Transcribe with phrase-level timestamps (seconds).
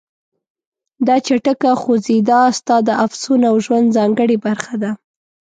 [1.07, 4.91] دا چټکه خوځېدا ستا د افسون او ژوند ځانګړې برخه ده.